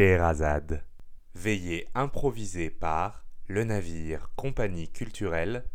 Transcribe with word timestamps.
Scheherazade. 0.00 0.82
Veillée 1.34 1.86
improvisée 1.94 2.70
par 2.70 3.26
le 3.48 3.64
navire 3.64 4.30
Compagnie 4.34 4.90
culturelle, 4.90 5.68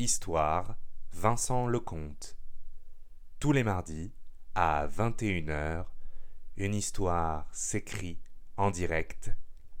Histoire, 0.00 0.74
Vincent 1.12 1.68
Lecomte. 1.68 2.36
Tous 3.38 3.52
les 3.52 3.62
mardis, 3.62 4.12
à 4.56 4.88
21h, 4.88 5.84
une 6.56 6.74
histoire 6.74 7.48
s'écrit 7.52 8.18
en 8.56 8.72
direct 8.72 9.30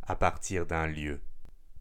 à 0.02 0.14
partir 0.14 0.66
d'un 0.66 0.86
lieu. 0.86 1.20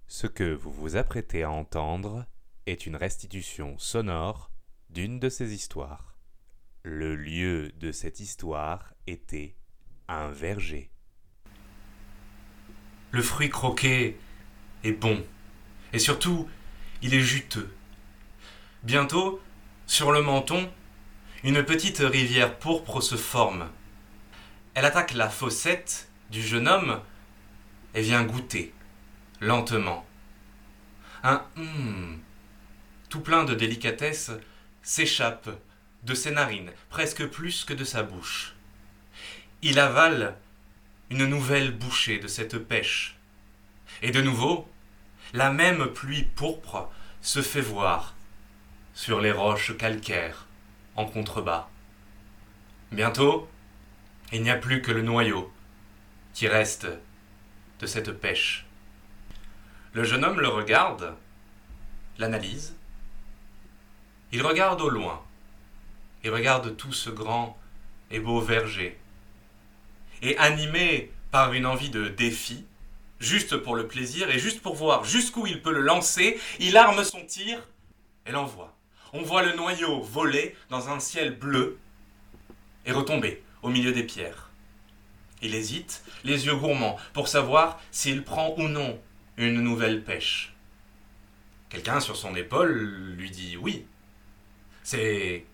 Ce 0.07 0.25
que 0.25 0.51
vous 0.51 0.71
vous 0.71 0.95
apprêtez 0.95 1.43
à 1.43 1.51
entendre 1.51 2.25
est 2.65 2.87
une 2.87 2.95
restitution 2.95 3.77
sonore 3.77 4.49
d'une 4.89 5.19
de 5.19 5.29
ces 5.29 5.53
histoires. 5.53 6.17
Le 6.81 7.15
lieu 7.15 7.71
de 7.73 7.91
cette 7.91 8.19
histoire 8.19 8.95
était 9.05 9.55
un 10.07 10.31
verger. 10.31 10.91
Le 13.11 13.21
fruit 13.21 13.49
croqué 13.49 14.17
est 14.83 14.91
bon. 14.91 15.25
Et 15.93 15.99
surtout, 15.99 16.47
il 17.01 17.13
est 17.13 17.21
juteux. 17.21 17.73
Bientôt, 18.83 19.41
sur 19.87 20.11
le 20.11 20.21
menton, 20.21 20.71
une 21.43 21.63
petite 21.63 21.99
rivière 21.99 22.57
pourpre 22.57 23.01
se 23.01 23.15
forme. 23.15 23.69
Elle 24.73 24.85
attaque 24.85 25.13
la 25.13 25.29
fossette 25.29 26.09
du 26.29 26.41
jeune 26.41 26.67
homme 26.67 27.01
et 27.95 28.01
vient 28.01 28.23
goûter, 28.23 28.73
lentement. 29.39 30.05
Un 31.23 31.43
hum, 31.57 32.19
tout 33.09 33.21
plein 33.21 33.43
de 33.43 33.55
délicatesse, 33.55 34.31
s'échappe 34.81 35.49
de 36.03 36.13
ses 36.13 36.31
narines, 36.31 36.71
presque 36.89 37.25
plus 37.27 37.65
que 37.65 37.73
de 37.73 37.83
sa 37.83 38.03
bouche. 38.03 38.55
Il 39.61 39.79
avale 39.79 40.37
une 41.09 41.25
nouvelle 41.25 41.71
bouchée 41.71 42.19
de 42.19 42.27
cette 42.27 42.57
pêche. 42.57 43.17
Et 44.01 44.11
de 44.11 44.21
nouveau, 44.21 44.69
la 45.33 45.51
même 45.51 45.87
pluie 45.87 46.23
pourpre 46.23 46.89
se 47.21 47.41
fait 47.41 47.61
voir 47.61 48.15
sur 48.93 49.19
les 49.19 49.31
roches 49.31 49.75
calcaires 49.77 50.45
en 50.95 51.05
contrebas. 51.05 51.69
Bientôt, 52.91 53.47
il 54.31 54.43
n'y 54.43 54.51
a 54.51 54.57
plus 54.57 54.81
que 54.81 54.91
le 54.91 55.01
noyau 55.01 55.51
qui 56.33 56.47
reste 56.47 56.87
de 57.79 57.85
cette 57.87 58.11
pêche. 58.11 58.65
Le 59.93 60.03
jeune 60.03 60.23
homme 60.23 60.39
le 60.39 60.47
regarde, 60.47 61.15
l'analyse. 62.17 62.75
Il 64.31 64.43
regarde 64.43 64.81
au 64.81 64.89
loin 64.89 65.23
et 66.23 66.29
regarde 66.29 66.77
tout 66.77 66.93
ce 66.93 67.09
grand 67.09 67.57
et 68.11 68.19
beau 68.19 68.39
verger. 68.41 68.98
Et 70.21 70.37
animé 70.37 71.11
par 71.31 71.53
une 71.53 71.65
envie 71.65 71.89
de 71.89 72.07
défi, 72.07 72.65
juste 73.19 73.57
pour 73.57 73.75
le 73.75 73.87
plaisir 73.87 74.29
et 74.29 74.39
juste 74.39 74.61
pour 74.61 74.75
voir 74.75 75.03
jusqu'où 75.05 75.45
il 75.47 75.61
peut 75.61 75.73
le 75.73 75.81
lancer, 75.81 76.39
il 76.59 76.77
arme 76.77 77.03
son 77.03 77.25
tir 77.25 77.67
et 78.25 78.31
l'envoie. 78.31 78.75
On 79.13 79.21
voit 79.21 79.43
le 79.43 79.55
noyau 79.55 80.01
voler 80.01 80.55
dans 80.69 80.89
un 80.89 80.99
ciel 80.99 81.35
bleu 81.35 81.79
et 82.85 82.91
retomber 82.91 83.43
au 83.61 83.69
milieu 83.69 83.91
des 83.91 84.03
pierres. 84.03 84.49
Il 85.41 85.55
hésite, 85.55 86.03
les 86.23 86.45
yeux 86.45 86.55
gourmands, 86.55 86.97
pour 87.13 87.27
savoir 87.27 87.79
s'il 87.91 88.23
prend 88.23 88.53
ou 88.57 88.67
non 88.67 88.99
une 89.37 89.61
nouvelle 89.61 90.03
pêche. 90.03 90.53
Quelqu'un 91.69 91.99
sur 91.99 92.17
son 92.17 92.35
épaule 92.35 93.15
lui 93.17 93.31
dit 93.31 93.57
oui. 93.57 93.85
C'est 94.83 95.45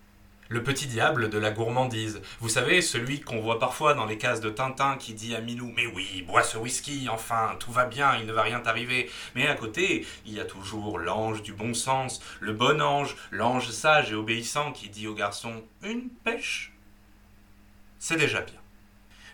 le 0.48 0.62
petit 0.62 0.86
diable 0.86 1.30
de 1.30 1.38
la 1.38 1.50
gourmandise. 1.50 2.20
Vous 2.40 2.48
savez, 2.48 2.82
celui 2.82 3.20
qu'on 3.20 3.40
voit 3.40 3.58
parfois 3.58 3.94
dans 3.94 4.06
les 4.06 4.18
cases 4.18 4.40
de 4.40 4.50
Tintin 4.50 4.96
qui 4.96 5.14
dit 5.14 5.34
à 5.34 5.40
Milou 5.40 5.72
Mais 5.76 5.86
oui, 5.86 6.22
bois 6.22 6.42
ce 6.42 6.58
whisky, 6.58 7.08
enfin, 7.08 7.56
tout 7.58 7.72
va 7.72 7.86
bien, 7.86 8.16
il 8.16 8.26
ne 8.26 8.32
va 8.32 8.42
rien 8.42 8.60
t'arriver. 8.60 9.10
Mais 9.34 9.46
à 9.46 9.54
côté, 9.54 10.06
il 10.24 10.32
y 10.32 10.40
a 10.40 10.44
toujours 10.44 10.98
l'ange 10.98 11.42
du 11.42 11.52
bon 11.52 11.74
sens, 11.74 12.20
le 12.40 12.52
bon 12.52 12.80
ange, 12.80 13.16
l'ange 13.30 13.70
sage 13.70 14.12
et 14.12 14.14
obéissant 14.14 14.72
qui 14.72 14.88
dit 14.88 15.06
au 15.06 15.14
garçon 15.14 15.64
Une 15.82 16.08
pêche 16.10 16.72
C'est 17.98 18.16
déjà 18.16 18.42
bien. 18.42 18.60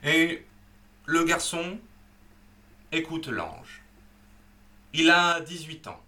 Et 0.04 0.44
le 1.06 1.24
garçon 1.24 1.78
écoute 2.90 3.28
l'ange. 3.28 3.82
Il 4.92 5.10
a 5.10 5.40
18 5.40 5.86
ans. 5.88 6.00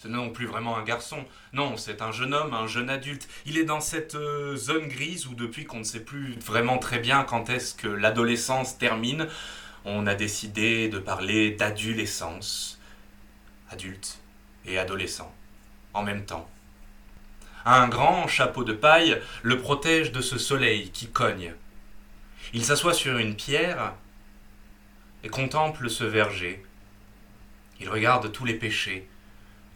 Ce 0.00 0.08
n'est 0.08 0.16
non 0.16 0.30
plus 0.30 0.46
vraiment 0.46 0.78
un 0.78 0.82
garçon. 0.82 1.26
Non, 1.52 1.76
c'est 1.76 2.00
un 2.00 2.10
jeune 2.10 2.32
homme, 2.32 2.54
un 2.54 2.66
jeune 2.66 2.88
adulte. 2.88 3.28
Il 3.44 3.58
est 3.58 3.64
dans 3.64 3.82
cette 3.82 4.14
euh, 4.14 4.56
zone 4.56 4.88
grise 4.88 5.26
où 5.26 5.34
depuis 5.34 5.66
qu'on 5.66 5.80
ne 5.80 5.84
sait 5.84 6.00
plus 6.00 6.38
vraiment 6.38 6.78
très 6.78 7.00
bien 7.00 7.22
quand 7.22 7.50
est-ce 7.50 7.74
que 7.74 7.86
l'adolescence 7.86 8.78
termine, 8.78 9.28
on 9.84 10.06
a 10.06 10.14
décidé 10.14 10.88
de 10.88 10.98
parler 10.98 11.50
d'adolescence. 11.50 12.80
Adulte 13.68 14.20
et 14.64 14.78
adolescent. 14.78 15.34
En 15.92 16.02
même 16.02 16.24
temps. 16.24 16.48
Un 17.66 17.86
grand 17.86 18.26
chapeau 18.26 18.64
de 18.64 18.72
paille 18.72 19.20
le 19.42 19.58
protège 19.58 20.12
de 20.12 20.22
ce 20.22 20.38
soleil 20.38 20.92
qui 20.92 21.08
cogne. 21.10 21.52
Il 22.54 22.64
s'assoit 22.64 22.94
sur 22.94 23.18
une 23.18 23.36
pierre 23.36 23.92
et 25.24 25.28
contemple 25.28 25.90
ce 25.90 26.04
verger. 26.04 26.64
Il 27.80 27.90
regarde 27.90 28.32
tous 28.32 28.46
les 28.46 28.54
péchés 28.54 29.06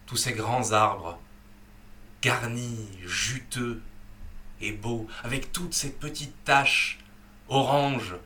tous 0.07 0.17
ces 0.17 0.33
grands 0.33 0.73
arbres, 0.73 1.19
garnis, 2.23 2.89
juteux 3.05 3.83
et 4.61 4.73
beaux, 4.73 5.07
avec 5.23 5.53
toutes 5.53 5.75
ces 5.75 5.91
petites 5.93 6.45
taches 6.45 6.99
orange, 7.49 8.17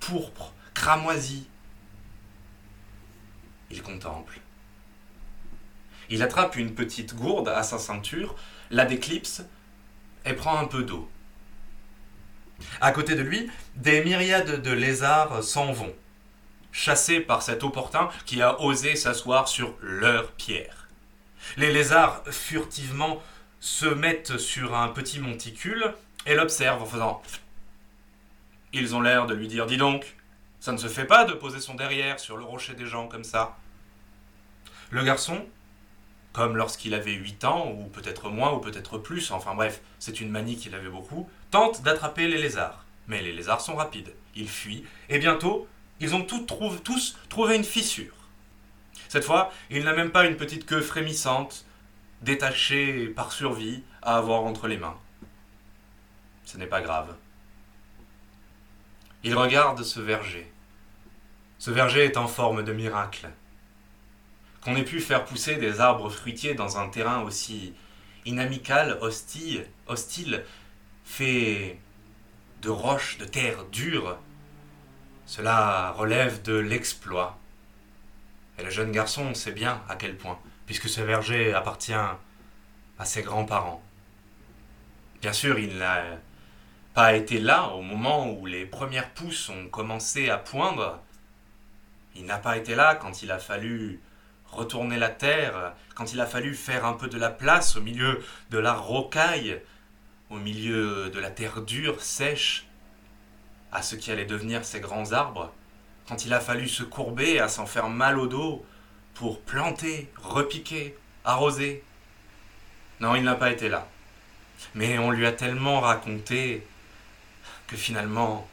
pourpre, 0.00 0.52
cramoisies. 0.74 1.48
Il 3.70 3.82
contemple. 3.82 4.40
Il 6.08 6.22
attrape 6.22 6.56
une 6.56 6.74
petite 6.74 7.14
gourde 7.14 7.48
à 7.48 7.62
sa 7.62 7.78
ceinture, 7.78 8.36
la 8.70 8.84
déclipse 8.84 9.42
et 10.24 10.34
prend 10.34 10.58
un 10.58 10.66
peu 10.66 10.82
d'eau. 10.82 11.10
À 12.80 12.92
côté 12.92 13.14
de 13.14 13.22
lui, 13.22 13.50
des 13.74 14.02
myriades 14.04 14.62
de 14.62 14.70
lézards 14.70 15.42
s'en 15.42 15.72
vont, 15.72 15.94
chassés 16.72 17.20
par 17.20 17.42
cet 17.42 17.64
opportun 17.64 18.08
qui 18.24 18.40
a 18.40 18.60
osé 18.60 18.96
s'asseoir 18.96 19.48
sur 19.48 19.74
leur 19.82 20.32
pierre. 20.32 20.85
Les 21.56 21.72
lézards, 21.72 22.22
furtivement, 22.30 23.22
se 23.60 23.86
mettent 23.86 24.38
sur 24.38 24.74
un 24.74 24.88
petit 24.88 25.20
monticule 25.20 25.94
et 26.26 26.34
l'observent 26.34 26.82
en 26.82 26.86
faisant. 26.86 27.22
Ils 28.72 28.94
ont 28.94 29.00
l'air 29.00 29.26
de 29.26 29.34
lui 29.34 29.48
dire 29.48 29.66
Dis 29.66 29.76
donc, 29.76 30.16
ça 30.60 30.72
ne 30.72 30.78
se 30.78 30.88
fait 30.88 31.04
pas 31.04 31.24
de 31.24 31.32
poser 31.32 31.60
son 31.60 31.74
derrière 31.74 32.20
sur 32.20 32.36
le 32.36 32.44
rocher 32.44 32.74
des 32.74 32.86
gens 32.86 33.08
comme 33.08 33.24
ça. 33.24 33.56
Le 34.90 35.02
garçon, 35.02 35.46
comme 36.32 36.56
lorsqu'il 36.56 36.92
avait 36.94 37.12
8 37.12 37.44
ans, 37.44 37.70
ou 37.70 37.86
peut-être 37.86 38.28
moins, 38.28 38.52
ou 38.52 38.58
peut-être 38.58 38.98
plus, 38.98 39.30
enfin 39.30 39.54
bref, 39.54 39.80
c'est 39.98 40.20
une 40.20 40.30
manie 40.30 40.56
qu'il 40.56 40.74
avait 40.74 40.90
beaucoup, 40.90 41.28
tente 41.50 41.82
d'attraper 41.82 42.28
les 42.28 42.38
lézards. 42.38 42.84
Mais 43.08 43.22
les 43.22 43.32
lézards 43.32 43.60
sont 43.60 43.76
rapides, 43.76 44.12
ils 44.34 44.48
fuient, 44.48 44.84
et 45.08 45.18
bientôt, 45.18 45.66
ils 46.00 46.14
ont 46.14 46.22
tous 46.24 47.16
trouvé 47.28 47.56
une 47.56 47.64
fissure. 47.64 48.12
Cette 49.16 49.24
fois, 49.24 49.50
il 49.70 49.82
n'a 49.82 49.94
même 49.94 50.10
pas 50.10 50.26
une 50.26 50.36
petite 50.36 50.66
queue 50.66 50.82
frémissante, 50.82 51.64
détachée 52.20 53.06
par 53.06 53.32
survie, 53.32 53.82
à 54.02 54.18
avoir 54.18 54.42
entre 54.42 54.68
les 54.68 54.76
mains. 54.76 54.98
Ce 56.44 56.58
n'est 56.58 56.66
pas 56.66 56.82
grave. 56.82 57.16
Il 59.24 59.34
regarde 59.34 59.82
ce 59.82 60.00
verger. 60.00 60.52
Ce 61.56 61.70
verger 61.70 62.04
est 62.04 62.18
en 62.18 62.28
forme 62.28 62.62
de 62.62 62.74
miracle. 62.74 63.30
Qu'on 64.60 64.76
ait 64.76 64.84
pu 64.84 65.00
faire 65.00 65.24
pousser 65.24 65.56
des 65.56 65.80
arbres 65.80 66.10
fruitiers 66.10 66.52
dans 66.52 66.76
un 66.76 66.90
terrain 66.90 67.22
aussi 67.22 67.72
inamical, 68.26 68.98
hostile, 69.00 69.66
hostile, 69.86 70.44
fait 71.04 71.78
de 72.60 72.68
roches, 72.68 73.16
de 73.16 73.24
terre 73.24 73.64
dure, 73.72 74.18
cela 75.24 75.92
relève 75.92 76.42
de 76.42 76.58
l'exploit. 76.58 77.38
Et 78.58 78.62
le 78.62 78.70
jeune 78.70 78.92
garçon 78.92 79.34
sait 79.34 79.52
bien 79.52 79.82
à 79.88 79.96
quel 79.96 80.16
point, 80.16 80.38
puisque 80.64 80.88
ce 80.88 81.00
verger 81.00 81.52
appartient 81.52 81.92
à 81.92 83.04
ses 83.04 83.22
grands-parents. 83.22 83.82
Bien 85.20 85.32
sûr, 85.32 85.58
il 85.58 85.78
n'a 85.78 86.02
pas 86.94 87.14
été 87.14 87.38
là 87.38 87.68
au 87.68 87.82
moment 87.82 88.30
où 88.30 88.46
les 88.46 88.64
premières 88.64 89.10
pousses 89.10 89.50
ont 89.50 89.68
commencé 89.68 90.30
à 90.30 90.38
poindre. 90.38 91.02
Il 92.14 92.24
n'a 92.24 92.38
pas 92.38 92.56
été 92.56 92.74
là 92.74 92.94
quand 92.94 93.22
il 93.22 93.30
a 93.30 93.38
fallu 93.38 94.00
retourner 94.46 94.96
la 94.96 95.10
terre, 95.10 95.74
quand 95.94 96.12
il 96.12 96.20
a 96.20 96.26
fallu 96.26 96.54
faire 96.54 96.86
un 96.86 96.94
peu 96.94 97.08
de 97.08 97.18
la 97.18 97.30
place 97.30 97.76
au 97.76 97.82
milieu 97.82 98.22
de 98.50 98.58
la 98.58 98.72
rocaille, 98.72 99.60
au 100.30 100.36
milieu 100.36 101.10
de 101.10 101.18
la 101.18 101.30
terre 101.30 101.60
dure, 101.60 102.00
sèche, 102.00 102.66
à 103.72 103.82
ce 103.82 103.96
qui 103.96 104.10
allait 104.10 104.24
devenir 104.24 104.64
ces 104.64 104.80
grands 104.80 105.12
arbres 105.12 105.52
quand 106.08 106.24
il 106.24 106.32
a 106.32 106.40
fallu 106.40 106.68
se 106.68 106.82
courber 106.82 107.40
à 107.40 107.48
s'en 107.48 107.66
faire 107.66 107.88
mal 107.88 108.18
au 108.18 108.26
dos 108.26 108.64
pour 109.14 109.40
planter, 109.40 110.10
repiquer, 110.16 110.96
arroser. 111.24 111.82
Non, 113.00 113.14
il 113.14 113.24
n'a 113.24 113.34
pas 113.34 113.50
été 113.50 113.68
là. 113.68 113.88
Mais 114.74 114.98
on 114.98 115.10
lui 115.10 115.26
a 115.26 115.32
tellement 115.32 115.80
raconté 115.80 116.66
que 117.66 117.76
finalement, 117.76 118.48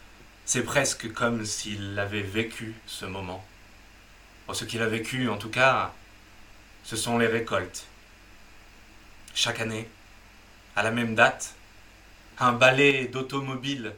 C'est 0.45 0.63
presque 0.63 1.13
comme 1.13 1.45
s'il 1.45 1.97
avait 1.97 2.21
vécu 2.21 2.75
ce 2.85 3.05
moment. 3.05 3.45
ce 4.51 4.65
qu'il 4.65 4.81
a 4.81 4.87
vécu, 4.87 5.29
en 5.29 5.37
tout 5.37 5.49
cas, 5.49 5.93
ce 6.83 6.97
sont 6.97 7.17
les 7.17 7.27
récoltes. 7.27 7.87
Chaque 9.33 9.61
année, 9.61 9.87
à 10.75 10.83
la 10.83 10.91
même 10.91 11.15
date, 11.15 11.55
un 12.39 12.51
balai 12.51 13.07
d'automobiles 13.07 13.93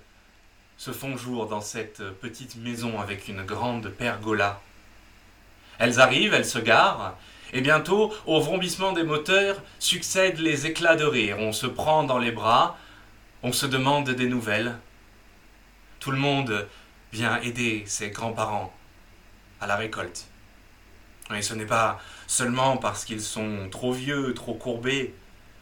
se 0.77 0.92
font 0.92 1.18
jour 1.18 1.48
dans 1.48 1.62
cette 1.62 2.04
petite 2.19 2.57
maison 2.57 3.00
avec 3.00 3.27
une 3.27 3.44
grande 3.44 3.89
pergola. 3.89 4.62
Elles 5.80 6.00
arrivent, 6.00 6.33
elles 6.33 6.45
se 6.45 6.60
garent, 6.60 7.16
et 7.54 7.62
bientôt, 7.62 8.13
au 8.25 8.42
vrombissement 8.42 8.92
des 8.92 9.04
moteurs, 9.04 9.62
succèdent 9.80 10.39
les 10.39 10.66
éclats 10.66 10.95
de 10.95 11.06
rire. 11.06 11.38
On 11.39 11.54
se 11.54 11.68
prend 11.68 12.04
dans 12.04 12.18
les 12.18 12.31
bras, 12.31 12.77
on 13.44 13.54
se 13.54 13.66
demande 13.66 14.10
des 14.10 14.27
nouvelles. 14.27 14.77
Tout 16.00 16.12
le 16.12 16.18
monde 16.18 16.68
vient 17.13 17.39
aider 17.42 17.83
ses 17.88 18.10
grands-parents 18.10 18.74
à 19.62 19.68
la 19.68 19.75
récolte. 19.75 20.27
Et 21.33 21.42
ce 21.42 21.54
n'est 21.54 21.66
pas 21.66 22.00
seulement 22.27 22.77
parce 22.77 23.06
qu'ils 23.06 23.22
sont 23.22 23.69
trop 23.72 23.94
vieux, 23.94 24.33
trop 24.33 24.54
courbés, 24.54 25.16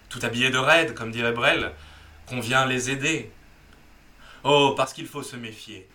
tout 0.09 0.19
habillés 0.23 0.49
de 0.49 0.57
raide, 0.57 0.93
comme 0.93 1.11
dirait 1.11 1.31
Brel, 1.31 1.71
qu'on 2.25 2.39
vient 2.39 2.65
les 2.65 2.89
aider. 2.89 3.31
Oh, 4.43 4.73
parce 4.75 4.93
qu'il 4.93 5.07
faut 5.07 5.23
se 5.23 5.35
méfier. 5.37 5.87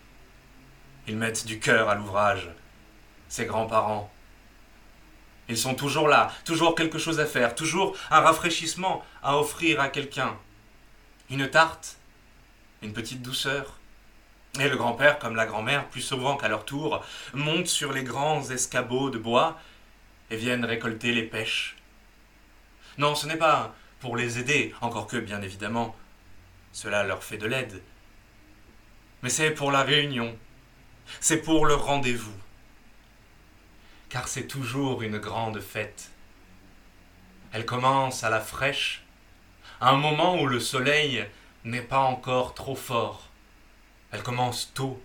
Ils 1.07 1.17
mettent 1.17 1.45
du 1.45 1.59
cœur 1.59 1.89
à 1.89 1.95
l'ouvrage, 1.95 2.49
ces 3.27 3.45
grands-parents. 3.45 4.11
Ils 5.47 5.57
sont 5.57 5.75
toujours 5.75 6.07
là, 6.07 6.31
toujours 6.45 6.75
quelque 6.75 6.99
chose 6.99 7.19
à 7.19 7.25
faire, 7.25 7.55
toujours 7.55 7.95
un 8.11 8.21
rafraîchissement 8.21 9.03
à 9.23 9.37
offrir 9.37 9.79
à 9.81 9.89
quelqu'un. 9.89 10.37
Une 11.29 11.49
tarte, 11.49 11.97
une 12.81 12.93
petite 12.93 13.21
douceur. 13.21 13.77
Et 14.59 14.67
le 14.67 14.77
grand-père, 14.77 15.19
comme 15.19 15.35
la 15.35 15.45
grand-mère, 15.45 15.87
plus 15.89 16.01
souvent 16.01 16.35
qu'à 16.35 16.47
leur 16.47 16.65
tour, 16.65 17.03
montent 17.33 17.67
sur 17.67 17.93
les 17.93 18.03
grands 18.03 18.49
escabeaux 18.49 19.11
de 19.11 19.19
bois 19.19 19.59
et 20.31 20.37
viennent 20.37 20.65
récolter 20.65 21.11
les 21.11 21.23
pêches. 21.23 21.75
Non, 22.97 23.13
ce 23.13 23.27
n'est 23.27 23.37
pas 23.37 23.75
pour 23.99 24.17
les 24.17 24.39
aider, 24.39 24.73
encore 24.81 25.05
que, 25.07 25.17
bien 25.17 25.41
évidemment, 25.41 25.95
cela 26.71 27.03
leur 27.03 27.23
fait 27.23 27.37
de 27.37 27.45
l'aide. 27.47 27.81
Mais 29.21 29.29
c'est 29.29 29.51
pour 29.51 29.71
la 29.71 29.83
réunion, 29.83 30.37
c'est 31.19 31.41
pour 31.41 31.65
le 31.65 31.75
rendez-vous 31.75 32.39
car 34.09 34.27
c'est 34.27 34.47
toujours 34.47 35.03
une 35.03 35.19
grande 35.19 35.59
fête. 35.59 36.09
Elle 37.53 37.65
commence 37.65 38.23
à 38.23 38.29
la 38.29 38.41
fraîche, 38.41 39.03
à 39.79 39.91
un 39.91 39.97
moment 39.97 40.41
où 40.41 40.47
le 40.47 40.59
soleil 40.59 41.25
n'est 41.63 41.81
pas 41.81 41.99
encore 41.99 42.53
trop 42.53 42.75
fort. 42.75 43.29
Elle 44.11 44.23
commence 44.23 44.71
tôt. 44.73 45.01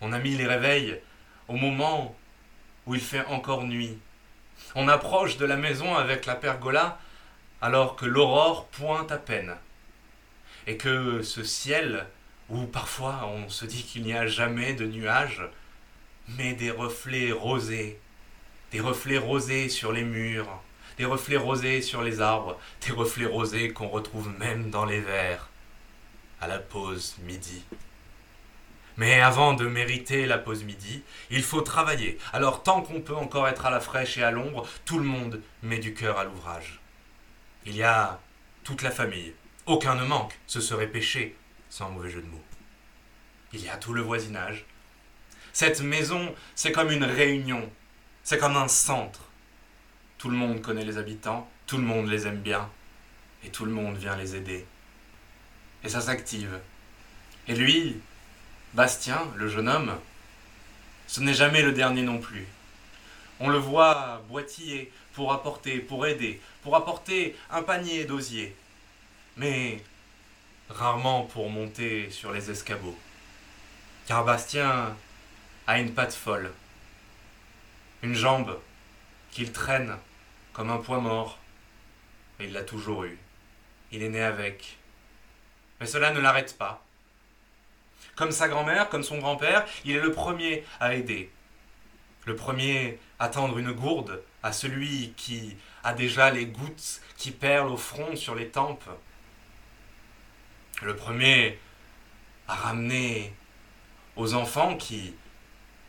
On 0.00 0.12
a 0.12 0.18
mis 0.18 0.36
les 0.36 0.46
réveils 0.46 1.00
au 1.48 1.54
moment 1.54 2.14
où 2.86 2.94
il 2.94 3.00
fait 3.00 3.24
encore 3.26 3.64
nuit. 3.64 3.98
On 4.74 4.88
approche 4.88 5.38
de 5.38 5.46
la 5.46 5.56
maison 5.56 5.96
avec 5.96 6.26
la 6.26 6.34
pergola 6.34 6.98
alors 7.60 7.96
que 7.96 8.04
l'aurore 8.06 8.66
pointe 8.66 9.10
à 9.10 9.18
peine. 9.18 9.56
Et 10.66 10.76
que 10.76 11.22
ce 11.22 11.42
ciel, 11.42 12.06
où 12.48 12.64
parfois 12.66 13.26
on 13.26 13.48
se 13.48 13.64
dit 13.64 13.82
qu'il 13.82 14.02
n'y 14.02 14.14
a 14.14 14.26
jamais 14.26 14.74
de 14.74 14.86
nuages, 14.86 15.42
mais 16.36 16.54
des 16.54 16.70
reflets 16.70 17.32
rosés, 17.32 17.98
des 18.72 18.80
reflets 18.80 19.18
rosés 19.18 19.68
sur 19.68 19.92
les 19.92 20.04
murs, 20.04 20.62
des 20.98 21.04
reflets 21.04 21.36
rosés 21.36 21.82
sur 21.82 22.02
les 22.02 22.20
arbres, 22.20 22.58
des 22.86 22.92
reflets 22.92 23.26
rosés 23.26 23.72
qu'on 23.72 23.88
retrouve 23.88 24.30
même 24.38 24.70
dans 24.70 24.84
les 24.84 25.00
verres, 25.00 25.48
à 26.40 26.46
la 26.46 26.58
pause 26.58 27.16
midi. 27.22 27.64
Mais 28.96 29.20
avant 29.20 29.54
de 29.54 29.66
mériter 29.66 30.26
la 30.26 30.38
pause 30.38 30.64
midi, 30.64 31.02
il 31.30 31.44
faut 31.44 31.60
travailler. 31.60 32.18
Alors 32.32 32.64
tant 32.64 32.82
qu'on 32.82 33.00
peut 33.00 33.14
encore 33.14 33.46
être 33.46 33.64
à 33.64 33.70
la 33.70 33.78
fraîche 33.78 34.18
et 34.18 34.24
à 34.24 34.32
l'ombre, 34.32 34.66
tout 34.84 34.98
le 34.98 35.04
monde 35.04 35.40
met 35.62 35.78
du 35.78 35.94
cœur 35.94 36.18
à 36.18 36.24
l'ouvrage. 36.24 36.80
Il 37.64 37.76
y 37.76 37.84
a 37.84 38.18
toute 38.64 38.82
la 38.82 38.90
famille. 38.90 39.34
Aucun 39.66 39.94
ne 39.94 40.04
manque, 40.04 40.36
ce 40.48 40.60
serait 40.60 40.88
péché, 40.88 41.36
sans 41.70 41.90
mauvais 41.90 42.10
jeu 42.10 42.22
de 42.22 42.26
mots. 42.26 42.44
Il 43.52 43.64
y 43.64 43.68
a 43.68 43.76
tout 43.76 43.92
le 43.92 44.02
voisinage, 44.02 44.66
cette 45.52 45.80
maison, 45.80 46.34
c'est 46.54 46.70
comme 46.70 46.92
une 46.92 47.02
réunion, 47.02 47.68
c'est 48.22 48.38
comme 48.38 48.56
un 48.56 48.68
centre. 48.68 49.22
Tout 50.16 50.28
le 50.30 50.36
monde 50.36 50.62
connaît 50.62 50.84
les 50.84 50.98
habitants, 50.98 51.50
tout 51.66 51.78
le 51.78 51.82
monde 51.82 52.08
les 52.08 52.28
aime 52.28 52.40
bien, 52.40 52.70
et 53.44 53.48
tout 53.48 53.64
le 53.64 53.72
monde 53.72 53.96
vient 53.96 54.16
les 54.16 54.36
aider. 54.36 54.64
Et 55.82 55.88
ça 55.88 56.00
s'active. 56.00 56.60
Et 57.48 57.56
lui, 57.56 57.96
Bastien, 58.74 59.20
le 59.34 59.48
jeune 59.48 59.68
homme, 59.68 59.98
ce 61.08 61.20
n'est 61.20 61.34
jamais 61.34 61.62
le 61.62 61.72
dernier 61.72 62.02
non 62.02 62.18
plus. 62.18 62.46
On 63.40 63.48
le 63.48 63.58
voit 63.58 64.22
boitiller 64.28 64.92
pour 65.14 65.32
apporter, 65.32 65.78
pour 65.78 66.06
aider, 66.06 66.40
pour 66.62 66.76
apporter 66.76 67.34
un 67.50 67.62
panier 67.62 68.04
d'osier, 68.04 68.54
mais 69.36 69.82
rarement 70.68 71.22
pour 71.22 71.50
monter 71.50 72.10
sur 72.10 72.32
les 72.32 72.50
escabeaux. 72.50 72.98
Car 74.06 74.24
Bastien 74.24 74.96
a 75.66 75.78
une 75.78 75.94
patte 75.94 76.14
folle, 76.14 76.52
une 78.02 78.14
jambe 78.14 78.58
qu'il 79.30 79.52
traîne 79.52 79.96
comme 80.52 80.70
un 80.70 80.78
poids 80.78 81.00
mort, 81.00 81.38
et 82.40 82.44
il 82.44 82.52
l'a 82.52 82.62
toujours 82.62 83.04
eu. 83.04 83.18
Il 83.92 84.02
est 84.02 84.08
né 84.08 84.22
avec. 84.22 84.78
Mais 85.80 85.86
cela 85.86 86.12
ne 86.12 86.20
l'arrête 86.20 86.56
pas. 86.56 86.84
Comme 88.16 88.32
sa 88.32 88.48
grand-mère, 88.48 88.88
comme 88.88 89.04
son 89.04 89.18
grand-père, 89.18 89.64
il 89.84 89.96
est 89.96 90.00
le 90.00 90.12
premier 90.12 90.64
à 90.80 90.94
aider. 90.94 91.30
Le 92.26 92.34
premier 92.34 92.98
à 93.18 93.28
tendre 93.28 93.58
une 93.58 93.72
gourde 93.72 94.22
à 94.42 94.52
celui 94.52 95.12
qui 95.16 95.56
a 95.84 95.94
déjà 95.94 96.30
les 96.30 96.46
gouttes 96.46 97.00
qui 97.16 97.30
perlent 97.30 97.68
au 97.68 97.76
front 97.76 98.16
sur 98.16 98.34
les 98.34 98.48
tempes. 98.48 98.88
Le 100.82 100.94
premier 100.94 101.58
à 102.46 102.54
ramener 102.54 103.34
aux 104.16 104.34
enfants 104.34 104.76
qui 104.76 105.14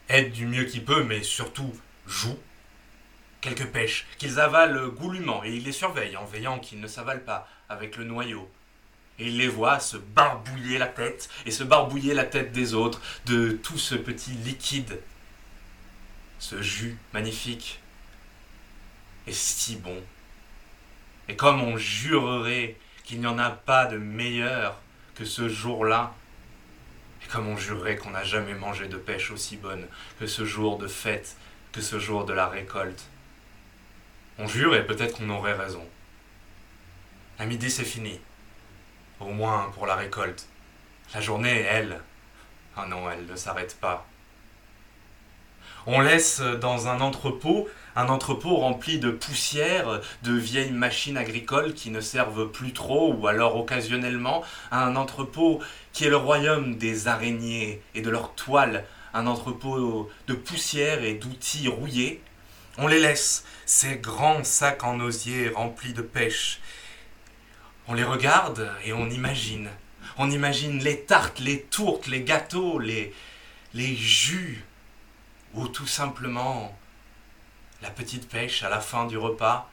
aide 0.09 0.31
du 0.31 0.47
mieux 0.47 0.65
qu'il 0.65 0.83
peut, 0.83 1.03
mais 1.03 1.21
surtout 1.21 1.73
joue. 2.07 2.39
Quelques 3.41 3.67
pêches, 3.67 4.05
qu'ils 4.17 4.39
avalent 4.39 4.89
goulûment, 4.89 5.43
et 5.45 5.55
il 5.55 5.63
les 5.63 5.71
surveille 5.71 6.17
en 6.17 6.25
veillant 6.25 6.59
qu'ils 6.59 6.81
ne 6.81 6.87
s'avalent 6.87 7.23
pas 7.23 7.47
avec 7.69 7.95
le 7.95 8.03
noyau. 8.03 8.51
Et 9.19 9.27
il 9.27 9.37
les 9.37 9.47
voit 9.47 9.79
se 9.79 9.95
barbouiller 9.95 10.77
la 10.77 10.87
tête, 10.87 11.29
et 11.45 11.51
se 11.51 11.63
barbouiller 11.63 12.13
la 12.13 12.25
tête 12.25 12.51
des 12.51 12.73
autres, 12.73 13.01
de 13.27 13.51
tout 13.51 13.77
ce 13.77 13.95
petit 13.95 14.31
liquide. 14.31 14.99
Ce 16.39 16.61
jus 16.61 16.97
magnifique, 17.13 17.79
et 19.27 19.33
si 19.33 19.75
bon. 19.75 20.01
Et 21.27 21.35
comme 21.35 21.61
on 21.61 21.77
jurerait 21.77 22.75
qu'il 23.03 23.19
n'y 23.19 23.27
en 23.27 23.39
a 23.39 23.49
pas 23.49 23.85
de 23.85 23.97
meilleur 23.97 24.81
que 25.19 25.25
ce 25.25 25.49
jour-là, 25.49 26.13
comme 27.29 27.49
on 27.49 27.57
jurerait 27.57 27.97
qu'on 27.97 28.11
n'a 28.11 28.23
jamais 28.23 28.53
mangé 28.53 28.87
de 28.87 28.95
pêche 28.95 29.31
aussi 29.31 29.57
bonne 29.57 29.85
que 30.17 30.25
ce 30.25 30.45
jour 30.45 30.77
de 30.77 30.87
fête, 30.87 31.35
que 31.73 31.81
ce 31.81 31.99
jour 31.99 32.23
de 32.23 32.31
la 32.31 32.47
récolte. 32.47 33.03
On 34.37 34.47
jure 34.47 34.73
et 34.75 34.87
peut-être 34.87 35.17
qu'on 35.17 35.29
aurait 35.29 35.53
raison. 35.53 35.85
À 37.37 37.45
midi, 37.45 37.69
c'est 37.69 37.83
fini. 37.83 38.21
Au 39.19 39.27
moins 39.27 39.69
pour 39.73 39.85
la 39.85 39.97
récolte. 39.97 40.47
La 41.13 41.19
journée, 41.19 41.59
elle. 41.69 41.99
Ah 42.77 42.85
non, 42.87 43.11
elle 43.11 43.25
ne 43.25 43.35
s'arrête 43.35 43.77
pas. 43.81 44.07
On 45.85 45.99
laisse 45.99 46.39
dans 46.39 46.87
un 46.87 47.01
entrepôt 47.01 47.67
un 47.99 48.07
entrepôt 48.07 48.55
rempli 48.55 48.97
de 48.97 49.11
poussière, 49.11 49.99
de 50.23 50.31
vieilles 50.31 50.71
machines 50.71 51.17
agricoles 51.17 51.73
qui 51.73 51.89
ne 51.89 51.99
servent 51.99 52.49
plus 52.49 52.71
trop 52.71 53.13
ou 53.13 53.27
alors 53.27 53.57
occasionnellement, 53.57 54.41
un 54.71 54.95
entrepôt 54.95 55.59
qui 55.91 56.05
est 56.05 56.09
le 56.09 56.15
royaume 56.15 56.77
des 56.77 57.09
araignées 57.09 57.81
et 57.95 58.01
de 58.01 58.09
leurs 58.09 58.33
toiles, 58.35 58.85
un 59.13 59.27
entrepôt 59.27 60.09
de 60.27 60.33
poussière 60.33 61.03
et 61.03 61.15
d'outils 61.15 61.67
rouillés. 61.67 62.21
On 62.77 62.87
les 62.87 63.01
laisse, 63.01 63.43
ces 63.65 63.97
grands 63.97 64.45
sacs 64.45 64.85
en 64.85 65.01
osier 65.01 65.49
remplis 65.49 65.91
de 65.91 66.01
pêche. 66.01 66.61
On 67.89 67.95
les 67.95 68.05
regarde 68.05 68.71
et 68.85 68.93
on 68.93 69.09
imagine. 69.09 69.69
On 70.17 70.31
imagine 70.31 70.81
les 70.81 71.01
tartes, 71.01 71.39
les 71.39 71.63
tourtes, 71.63 72.07
les 72.07 72.21
gâteaux, 72.21 72.79
les, 72.79 73.13
les 73.73 73.93
jus, 73.93 74.63
ou 75.53 75.67
tout 75.67 75.87
simplement 75.87 76.73
la 77.81 77.89
petite 77.89 78.29
pêche 78.29 78.63
à 78.63 78.69
la 78.69 78.79
fin 78.79 79.05
du 79.05 79.17
repas. 79.17 79.69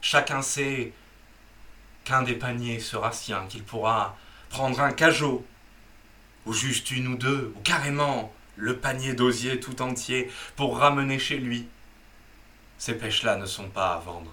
Chacun 0.00 0.42
sait 0.42 0.92
qu'un 2.04 2.22
des 2.22 2.34
paniers 2.34 2.80
sera 2.80 3.12
sien, 3.12 3.46
qu'il 3.48 3.64
pourra 3.64 4.16
prendre 4.48 4.80
un 4.80 4.92
cajot, 4.92 5.44
ou 6.46 6.52
juste 6.52 6.90
une 6.90 7.08
ou 7.08 7.16
deux, 7.16 7.52
ou 7.56 7.60
carrément 7.60 8.32
le 8.56 8.78
panier 8.78 9.14
d'osier 9.14 9.60
tout 9.60 9.82
entier 9.82 10.30
pour 10.54 10.78
ramener 10.78 11.18
chez 11.18 11.38
lui. 11.38 11.68
Ces 12.78 12.96
pêches-là 12.96 13.36
ne 13.36 13.46
sont 13.46 13.68
pas 13.68 13.94
à 13.94 13.98
vendre, 13.98 14.32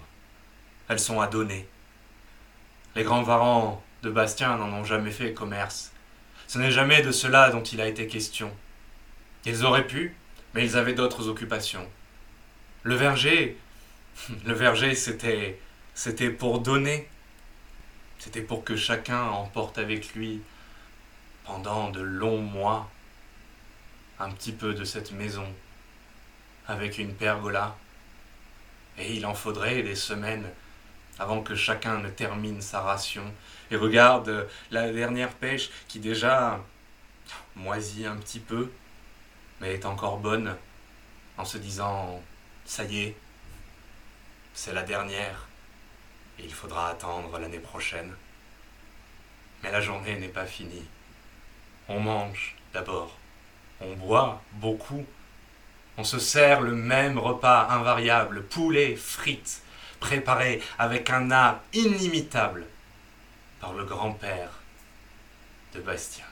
elles 0.88 1.00
sont 1.00 1.20
à 1.20 1.26
donner. 1.26 1.68
Les 2.94 3.02
grands-parents 3.02 3.82
de 4.02 4.10
Bastien 4.10 4.56
n'en 4.56 4.72
ont 4.72 4.84
jamais 4.84 5.10
fait 5.10 5.32
commerce. 5.32 5.92
Ce 6.46 6.58
n'est 6.58 6.70
jamais 6.70 7.02
de 7.02 7.10
cela 7.10 7.50
dont 7.50 7.62
il 7.62 7.80
a 7.80 7.88
été 7.88 8.06
question. 8.06 8.54
Ils 9.46 9.64
auraient 9.64 9.86
pu, 9.86 10.14
mais 10.52 10.64
ils 10.64 10.76
avaient 10.76 10.92
d'autres 10.92 11.28
occupations. 11.28 11.88
Le 12.84 12.96
verger, 12.96 13.56
le 14.44 14.52
verger, 14.52 14.94
c'était, 14.94 15.58
c'était 15.94 16.28
pour 16.28 16.60
donner. 16.60 17.08
C'était 18.18 18.42
pour 18.42 18.62
que 18.62 18.76
chacun 18.76 19.22
emporte 19.22 19.78
avec 19.78 20.14
lui, 20.14 20.42
pendant 21.44 21.90
de 21.90 22.02
longs 22.02 22.42
mois, 22.42 22.90
un 24.20 24.30
petit 24.30 24.52
peu 24.52 24.74
de 24.74 24.84
cette 24.84 25.12
maison, 25.12 25.46
avec 26.68 26.98
une 26.98 27.14
pergola. 27.14 27.74
Et 28.98 29.14
il 29.14 29.24
en 29.24 29.34
faudrait 29.34 29.82
des 29.82 29.96
semaines 29.96 30.46
avant 31.18 31.42
que 31.42 31.54
chacun 31.54 31.98
ne 31.98 32.10
termine 32.10 32.60
sa 32.60 32.82
ration. 32.82 33.24
Et 33.70 33.76
regarde 33.76 34.46
la 34.70 34.92
dernière 34.92 35.32
pêche 35.32 35.70
qui 35.88 36.00
déjà 36.00 36.62
moisit 37.56 38.04
un 38.04 38.16
petit 38.16 38.40
peu, 38.40 38.70
mais 39.60 39.72
est 39.72 39.86
encore 39.86 40.18
bonne, 40.18 40.54
en 41.38 41.46
se 41.46 41.56
disant 41.56 42.22
ça 42.64 42.84
y 42.84 43.02
est, 43.02 43.16
c'est 44.54 44.72
la 44.72 44.82
dernière, 44.82 45.48
et 46.38 46.44
il 46.44 46.52
faudra 46.52 46.88
attendre 46.88 47.38
l'année 47.38 47.58
prochaine. 47.58 48.14
Mais 49.62 49.70
la 49.70 49.80
journée 49.80 50.16
n'est 50.16 50.28
pas 50.28 50.46
finie. 50.46 50.84
On 51.88 52.00
mange 52.00 52.56
d'abord, 52.72 53.16
on 53.80 53.94
boit 53.94 54.42
beaucoup, 54.52 55.04
on 55.96 56.04
se 56.04 56.18
sert 56.18 56.60
le 56.60 56.74
même 56.74 57.18
repas 57.18 57.68
invariable, 57.70 58.44
poulet, 58.44 58.96
frites, 58.96 59.62
préparé 60.00 60.62
avec 60.78 61.10
un 61.10 61.30
art 61.30 61.60
inimitable 61.72 62.66
par 63.60 63.72
le 63.74 63.84
grand-père 63.84 64.50
de 65.74 65.80
Bastien. 65.80 66.24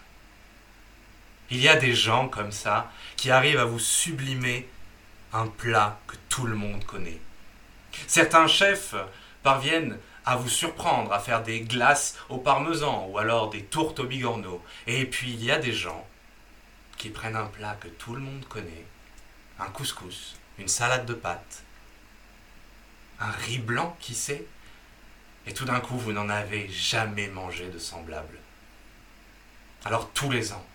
Il 1.51 1.61
y 1.61 1.69
a 1.69 1.77
des 1.77 1.95
gens 1.95 2.29
comme 2.29 2.53
ça 2.53 2.91
qui 3.17 3.31
arrivent 3.31 3.59
à 3.59 3.65
vous 3.65 3.79
sublimer 3.79 4.69
un 5.33 5.47
plat 5.47 5.99
que 6.07 6.17
tout 6.29 6.47
le 6.47 6.57
monde 6.57 6.85
connaît. 6.85 7.21
Certains 8.07 8.47
chefs 8.47 8.95
parviennent 9.43 9.99
à 10.25 10.37
vous 10.37 10.49
surprendre, 10.49 11.13
à 11.13 11.19
faire 11.19 11.43
des 11.43 11.63
glaces 11.63 12.17
au 12.29 12.39
parmesan 12.39 13.07
ou 13.09 13.19
alors 13.19 13.51
des 13.51 13.65
tourtes 13.65 14.01
au 14.01 14.05
bigorneau. 14.05 14.63
Et 14.87 15.05
puis 15.05 15.33
il 15.33 15.45
y 15.45 15.51
a 15.51 15.59
des 15.59 15.73
gens 15.73 16.07
qui 16.97 17.09
prennent 17.09 17.37
un 17.37 17.47
plat 17.47 17.77
que 17.81 17.89
tout 17.89 18.15
le 18.15 18.21
monde 18.21 18.45
connaît, 18.49 18.87
un 19.59 19.67
couscous, 19.67 20.37
une 20.59 20.69
salade 20.69 21.07
de 21.07 21.15
pâtes, 21.15 21.65
un 23.19 23.31
riz 23.31 23.59
blanc, 23.59 23.97
qui 24.01 24.15
sait, 24.15 24.47
et 25.47 25.55
tout 25.55 25.65
d'un 25.65 25.81
coup 25.81 25.99
vous 25.99 26.13
n'en 26.13 26.29
avez 26.29 26.69
jamais 26.69 27.29
mangé 27.29 27.69
de 27.69 27.79
semblable. 27.79 28.39
Alors 29.85 30.11
tous 30.11 30.31
les 30.31 30.53
ans, 30.53 30.67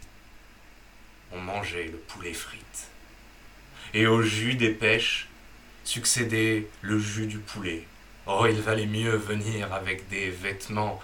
on 1.31 1.39
mangeait 1.39 1.85
le 1.85 1.97
poulet 1.97 2.33
frites. 2.33 2.89
Et 3.93 4.07
au 4.07 4.21
jus 4.21 4.55
des 4.55 4.69
pêches 4.69 5.27
succédait 5.83 6.67
le 6.81 6.99
jus 6.99 7.27
du 7.27 7.39
poulet. 7.39 7.87
Oh, 8.25 8.45
il 8.45 8.59
valait 8.61 8.85
mieux 8.85 9.15
venir 9.15 9.73
avec 9.73 10.09
des 10.09 10.29
vêtements 10.29 11.01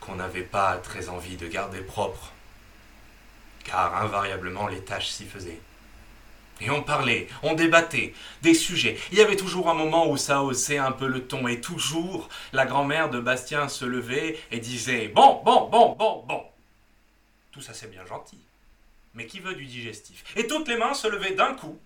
qu'on 0.00 0.16
n'avait 0.16 0.42
pas 0.42 0.76
très 0.78 1.08
envie 1.08 1.36
de 1.36 1.46
garder 1.46 1.80
propres, 1.80 2.32
car 3.64 4.02
invariablement 4.02 4.66
les 4.66 4.80
tâches 4.80 5.08
s'y 5.08 5.24
faisaient. 5.24 5.60
Et 6.60 6.70
on 6.70 6.82
parlait, 6.82 7.28
on 7.42 7.54
débattait 7.54 8.14
des 8.42 8.54
sujets. 8.54 8.98
Il 9.12 9.18
y 9.18 9.20
avait 9.20 9.36
toujours 9.36 9.68
un 9.68 9.74
moment 9.74 10.08
où 10.08 10.16
ça 10.16 10.42
haussait 10.42 10.78
un 10.78 10.92
peu 10.92 11.06
le 11.06 11.26
ton, 11.26 11.46
et 11.46 11.60
toujours 11.60 12.28
la 12.52 12.66
grand-mère 12.66 13.10
de 13.10 13.20
Bastien 13.20 13.68
se 13.68 13.84
levait 13.84 14.38
et 14.50 14.58
disait 14.58 15.08
Bon, 15.08 15.42
bon, 15.44 15.68
bon, 15.68 15.94
bon, 15.96 16.24
bon. 16.26 16.42
Tout 17.52 17.60
ça 17.60 17.72
c'est 17.72 17.90
bien 17.90 18.04
gentil 18.06 18.38
mais 19.16 19.26
qui 19.26 19.40
veut 19.40 19.54
du 19.54 19.66
digestif? 19.66 20.22
Et 20.36 20.46
toutes 20.46 20.68
les 20.68 20.76
mains 20.76 20.94
se 20.94 21.08
levaient 21.08 21.34
d'un 21.34 21.54
coup, 21.54 21.78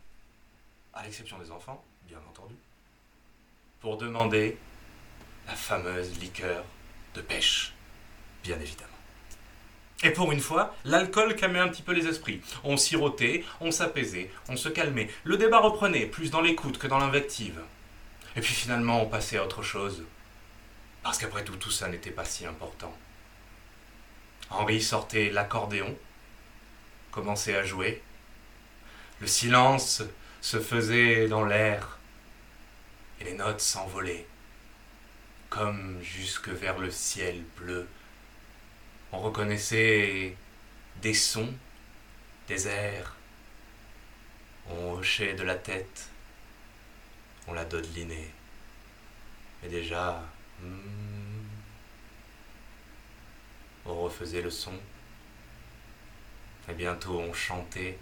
à 0.93 1.03
l'exception 1.03 1.39
des 1.39 1.51
enfants, 1.51 1.83
bien 2.07 2.19
entendu, 2.29 2.55
pour 3.81 3.97
demander 3.97 4.59
la 5.47 5.55
fameuse 5.55 6.19
liqueur 6.19 6.65
de 7.15 7.23
pêche, 7.23 7.73
bien 8.43 8.61
évidemment. 8.61 8.89
Et 10.03 10.11
pour 10.11 10.33
une 10.33 10.41
fois, 10.41 10.75
l'alcool 10.85 11.37
calmait 11.37 11.59
un 11.59 11.69
petit 11.69 11.83
peu 11.83 11.93
les 11.93 12.09
esprits. 12.09 12.41
On 12.65 12.77
sirotait, 12.77 13.45
on 13.61 13.71
s'apaisait, 13.71 14.31
on 14.49 14.57
se 14.57 14.69
calmait. 14.69 15.11
Le 15.25 15.37
débat 15.37 15.59
reprenait, 15.59 16.07
plus 16.07 16.31
dans 16.31 16.41
l'écoute 16.41 16.79
que 16.79 16.87
dans 16.87 16.99
l'invective. 16.99 17.61
Et 18.35 18.41
puis 18.41 18.55
finalement, 18.55 19.03
on 19.03 19.09
passait 19.09 19.37
à 19.37 19.45
autre 19.45 19.63
chose. 19.63 20.05
Parce 21.03 21.19
qu'après 21.19 21.45
tout, 21.45 21.57
tout 21.57 21.71
ça 21.71 21.89
n'était 21.89 22.11
pas 22.11 22.25
si 22.25 22.47
important. 22.47 22.95
Henri 24.49 24.81
sortait 24.81 25.31
l'accordéon, 25.31 25.95
commençait 27.11 27.57
à 27.57 27.65
jouer. 27.65 28.03
Le 29.21 29.27
silence 29.27 30.03
se 30.41 30.61
faisait 30.61 31.29
dans 31.29 31.45
l'air 31.45 31.99
et 33.21 33.25
les 33.25 33.35
notes 33.35 33.61
s'envolaient, 33.61 34.27
comme 35.51 36.01
jusque 36.03 36.49
vers 36.49 36.79
le 36.79 36.91
ciel 36.91 37.43
bleu. 37.57 37.87
On 39.13 39.21
reconnaissait 39.21 40.37
des 41.03 41.15
sons, 41.15 41.53
des 42.49 42.67
airs. 42.69 43.17
On 44.69 44.93
hochait 44.93 45.35
de 45.35 45.43
la 45.43 45.57
tête, 45.57 46.09
on 47.47 47.53
la 47.53 47.65
dodelinait. 47.65 48.31
Et 49.65 49.69
déjà, 49.69 50.23
hmm, 50.63 51.41
on 53.85 54.03
refaisait 54.03 54.43
le 54.43 54.51
son. 54.51 54.73
Et 56.69 56.73
bientôt 56.75 57.19
on 57.19 57.33
chantait, 57.33 57.99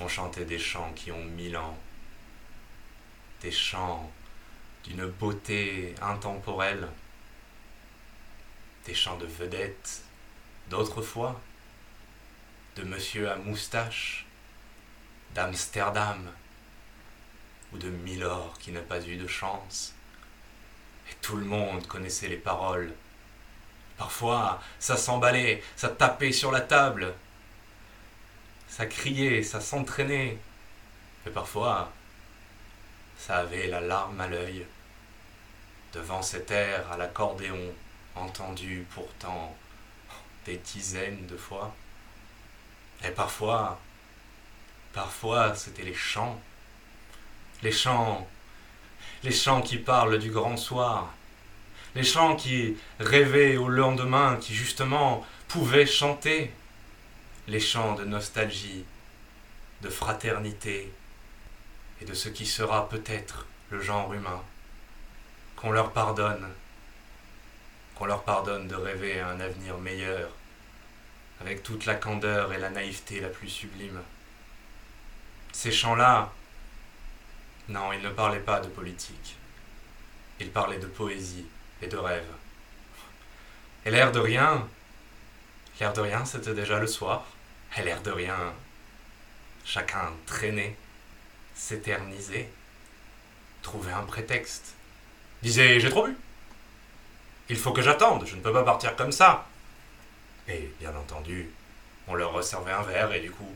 on 0.00 0.08
chantait 0.08 0.44
des 0.44 0.58
chants 0.58 0.92
qui 0.94 1.10
ont 1.10 1.24
mille 1.24 1.56
ans, 1.56 1.78
des 3.40 3.50
chants 3.50 4.10
d'une 4.84 5.06
beauté 5.06 5.94
intemporelle, 6.00 6.88
des 8.84 8.94
chants 8.94 9.18
de 9.18 9.26
vedettes 9.26 10.02
d'autrefois, 10.70 11.40
de 12.76 12.82
monsieur 12.82 13.30
à 13.30 13.36
moustache, 13.36 14.26
d'Amsterdam, 15.34 16.30
ou 17.72 17.78
de 17.78 17.88
Milord 17.88 18.58
qui 18.58 18.70
n'a 18.72 18.80
pas 18.80 19.04
eu 19.06 19.16
de 19.16 19.26
chance. 19.26 19.94
Et 21.10 21.14
tout 21.20 21.36
le 21.36 21.44
monde 21.44 21.86
connaissait 21.86 22.28
les 22.28 22.36
paroles. 22.36 22.92
Parfois, 23.96 24.60
ça 24.78 24.96
s'emballait, 24.96 25.62
ça 25.76 25.88
tapait 25.88 26.32
sur 26.32 26.50
la 26.50 26.60
table, 26.60 27.14
ça 28.68 28.86
criait, 28.86 29.42
ça 29.42 29.60
s'entraînait. 29.60 30.38
Mais 31.24 31.32
parfois, 31.32 31.92
ça 33.18 33.36
avait 33.38 33.68
la 33.68 33.80
larme 33.80 34.20
à 34.20 34.26
l'œil, 34.26 34.66
devant 35.92 36.22
cet 36.22 36.50
air 36.50 36.90
à 36.90 36.96
l'accordéon, 36.96 37.72
entendu 38.16 38.86
pourtant 38.94 39.56
des 40.44 40.56
dizaines 40.56 41.26
de 41.26 41.36
fois. 41.36 41.74
Et 43.04 43.10
parfois, 43.10 43.78
parfois, 44.92 45.54
c'était 45.54 45.84
les 45.84 45.94
chants. 45.94 46.40
Les 47.62 47.72
chants, 47.72 48.26
les 49.22 49.32
chants 49.32 49.62
qui 49.62 49.78
parlent 49.78 50.18
du 50.18 50.30
grand 50.30 50.56
soir. 50.56 51.12
Les 51.94 52.04
chants 52.04 52.36
qui 52.36 52.76
rêvaient 52.98 53.56
au 53.56 53.68
lendemain, 53.68 54.38
qui 54.40 54.54
justement 54.54 55.26
pouvaient 55.48 55.86
chanter 55.86 56.50
les 57.48 57.60
chants 57.60 57.94
de 57.94 58.04
nostalgie, 58.04 58.84
de 59.82 59.90
fraternité 59.90 60.90
et 62.00 62.04
de 62.04 62.14
ce 62.14 62.28
qui 62.28 62.46
sera 62.46 62.88
peut-être 62.88 63.46
le 63.70 63.80
genre 63.80 64.12
humain. 64.14 64.42
Qu'on 65.56 65.70
leur 65.70 65.92
pardonne, 65.92 66.48
qu'on 67.94 68.06
leur 68.06 68.22
pardonne 68.22 68.68
de 68.68 68.74
rêver 68.74 69.20
à 69.20 69.28
un 69.28 69.40
avenir 69.40 69.76
meilleur, 69.78 70.30
avec 71.40 71.62
toute 71.62 71.84
la 71.84 71.94
candeur 71.94 72.52
et 72.52 72.58
la 72.58 72.70
naïveté 72.70 73.20
la 73.20 73.28
plus 73.28 73.48
sublime. 73.48 74.00
Ces 75.52 75.72
chants-là, 75.72 76.32
non, 77.68 77.92
ils 77.92 78.02
ne 78.02 78.10
parlaient 78.10 78.40
pas 78.40 78.60
de 78.60 78.68
politique. 78.68 79.36
Ils 80.40 80.50
parlaient 80.50 80.78
de 80.78 80.86
poésie 80.86 81.46
et 81.82 81.88
de 81.88 81.96
rêve. 81.96 82.26
Et 83.84 83.90
l'air 83.90 84.12
de 84.12 84.20
rien, 84.20 84.66
L'air 85.82 85.92
de 85.92 86.00
rien, 86.00 86.24
c'était 86.24 86.54
déjà 86.54 86.78
le 86.78 86.86
soir. 86.86 87.24
Et 87.76 87.82
l'air 87.82 88.00
de 88.02 88.12
rien, 88.12 88.36
chacun 89.64 90.12
traînait, 90.26 90.76
s'éternisait, 91.56 92.48
trouvait 93.62 93.90
un 93.90 94.04
prétexte. 94.04 94.76
Disait 95.42 95.80
J'ai 95.80 95.90
trop 95.90 96.06
bu. 96.06 96.16
Il 97.48 97.58
faut 97.58 97.72
que 97.72 97.82
j'attende, 97.82 98.26
je 98.28 98.36
ne 98.36 98.40
peux 98.40 98.52
pas 98.52 98.62
partir 98.62 98.94
comme 98.94 99.10
ça. 99.10 99.48
Et 100.46 100.72
bien 100.78 100.94
entendu, 100.94 101.50
on 102.06 102.14
leur 102.14 102.32
resservait 102.32 102.70
un 102.70 102.82
verre 102.82 103.12
et 103.12 103.18
du 103.20 103.32
coup, 103.32 103.52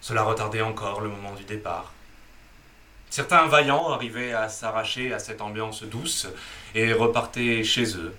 cela 0.00 0.22
retardait 0.22 0.62
encore 0.62 1.02
le 1.02 1.10
moment 1.10 1.34
du 1.34 1.44
départ. 1.44 1.92
Certains 3.20 3.48
vaillants 3.48 3.92
arrivaient 3.92 4.32
à 4.32 4.48
s'arracher 4.48 5.12
à 5.12 5.18
cette 5.18 5.42
ambiance 5.42 5.82
douce 5.82 6.26
et 6.74 6.94
repartaient 6.94 7.62
chez 7.62 7.98
eux, 7.98 8.16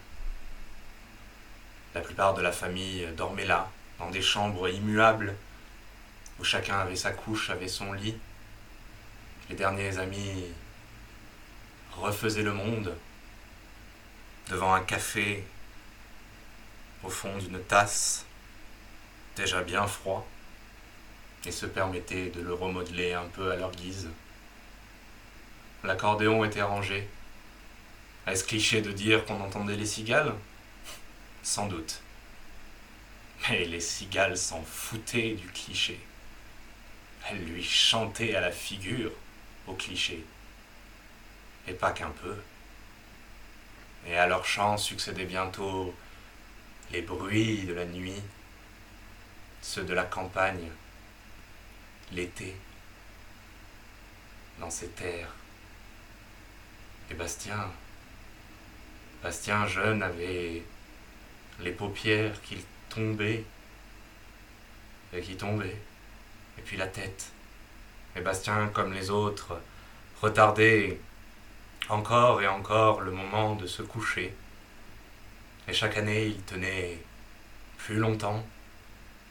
La 1.95 2.01
plupart 2.01 2.35
de 2.35 2.43
la 2.43 2.51
famille 2.51 3.07
dormait 3.17 3.47
là, 3.47 3.67
dans 3.97 4.11
des 4.11 4.21
chambres 4.21 4.69
immuables, 4.69 5.33
où 6.39 6.43
chacun 6.43 6.77
avait 6.77 6.95
sa 6.95 7.09
couche, 7.09 7.49
avait 7.49 7.67
son 7.67 7.93
lit. 7.93 8.15
Les 9.49 9.55
derniers 9.55 9.97
amis 9.97 10.45
refaisaient 11.93 12.43
le 12.43 12.53
monde 12.53 12.95
devant 14.51 14.75
un 14.75 14.81
café 14.81 15.43
au 17.01 17.09
fond 17.09 17.35
d'une 17.39 17.59
tasse 17.63 18.23
déjà 19.35 19.63
bien 19.63 19.87
froid 19.87 20.27
et 21.47 21.51
se 21.51 21.65
permettaient 21.65 22.29
de 22.29 22.41
le 22.41 22.53
remodeler 22.53 23.13
un 23.13 23.25
peu 23.33 23.51
à 23.51 23.55
leur 23.55 23.71
guise. 23.71 24.07
L'accordéon 25.83 26.43
était 26.43 26.61
rangé. 26.61 27.07
Est-ce 28.27 28.43
cliché 28.43 28.81
de 28.81 28.91
dire 28.91 29.25
qu'on 29.25 29.41
entendait 29.41 29.75
les 29.75 29.85
cigales? 29.85 30.33
Sans 31.41 31.65
doute. 31.67 32.01
Mais 33.49 33.65
les 33.65 33.79
cigales 33.79 34.37
s'en 34.37 34.61
foutaient 34.61 35.33
du 35.33 35.47
cliché. 35.47 35.99
Elles 37.27 37.43
lui 37.43 37.63
chantaient 37.63 38.35
à 38.35 38.41
la 38.41 38.51
figure, 38.51 39.11
au 39.65 39.73
cliché. 39.73 40.23
Et 41.67 41.73
pas 41.73 41.91
qu'un 41.91 42.11
peu. 42.11 42.35
Et 44.07 44.15
à 44.15 44.27
leur 44.27 44.45
chant 44.45 44.77
succédaient 44.77 45.25
bientôt 45.25 45.95
les 46.91 47.01
bruits 47.01 47.63
de 47.63 47.73
la 47.73 47.85
nuit, 47.85 48.21
ceux 49.61 49.83
de 49.83 49.93
la 49.93 50.03
campagne, 50.03 50.69
l'été, 52.11 52.55
dans 54.59 54.69
ces 54.69 54.89
terres. 54.89 55.33
Et 57.11 57.13
Bastien, 59.21 59.67
jeune 59.67 60.01
avait 60.01 60.63
les 61.59 61.71
paupières 61.71 62.41
qui 62.41 62.63
tombaient 62.89 63.43
et 65.13 65.19
qui 65.19 65.35
tombaient, 65.35 65.75
et 66.57 66.61
puis 66.61 66.77
la 66.77 66.87
tête. 66.87 67.33
Et 68.15 68.21
Bastien, 68.21 68.69
comme 68.69 68.93
les 68.93 69.09
autres, 69.09 69.59
retardait 70.21 71.01
encore 71.89 72.41
et 72.41 72.47
encore 72.47 73.01
le 73.01 73.11
moment 73.11 73.55
de 73.55 73.67
se 73.67 73.81
coucher. 73.81 74.33
Et 75.67 75.73
chaque 75.73 75.97
année, 75.97 76.27
il 76.27 76.41
tenait 76.43 76.97
plus 77.77 77.97
longtemps. 77.97 78.45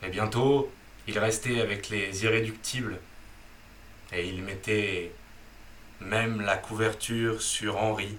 Et 0.02 0.10
bientôt, 0.10 0.70
il 1.06 1.18
restait 1.18 1.62
avec 1.62 1.88
les 1.88 2.24
irréductibles. 2.24 3.00
Et 4.12 4.28
il 4.28 4.42
mettait 4.42 5.12
même 6.00 6.40
la 6.40 6.56
couverture 6.56 7.42
sur 7.42 7.76
Henri, 7.76 8.16